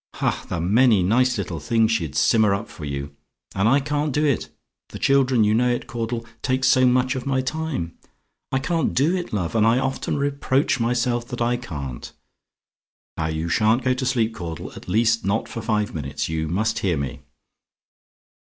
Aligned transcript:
Ha! 0.15 0.47
the 0.49 0.59
many 0.59 1.03
nice 1.03 1.37
little 1.37 1.59
things 1.59 1.91
she'd 1.91 2.15
simmer 2.15 2.55
up 2.55 2.67
for 2.67 2.85
you 2.85 3.15
and 3.53 3.69
I 3.69 3.79
can't 3.79 4.11
do 4.11 4.25
it; 4.25 4.49
the 4.89 4.97
children, 4.97 5.43
you 5.43 5.53
know 5.53 5.69
it, 5.69 5.85
Caudle, 5.85 6.25
take 6.41 6.63
so 6.63 6.87
much 6.87 7.15
of 7.15 7.27
my 7.27 7.39
time. 7.41 7.95
I 8.51 8.57
can't 8.57 8.95
do 8.95 9.15
it, 9.15 9.31
love; 9.31 9.53
and 9.55 9.63
I 9.63 9.77
often 9.77 10.17
reproach 10.17 10.79
myself 10.79 11.27
that 11.27 11.39
I 11.39 11.55
can't. 11.55 12.11
Now, 13.15 13.27
you 13.27 13.47
shan't 13.47 13.83
go 13.83 13.93
to 13.93 14.05
sleep, 14.07 14.33
Caudle; 14.33 14.73
at 14.75 14.89
least 14.89 15.23
not 15.23 15.47
for 15.47 15.61
five 15.61 15.93
minutes. 15.93 16.27
You 16.27 16.47
must 16.47 16.79
hear 16.79 16.97
me. 16.97 17.21